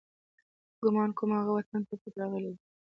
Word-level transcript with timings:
ګمان 0.83 1.09
کوم، 1.17 1.31
هغه 1.39 1.51
وطن 1.55 1.81
ته 1.87 1.93
پټ 2.01 2.13
راغلی 2.21 2.51
دی. 2.55 2.63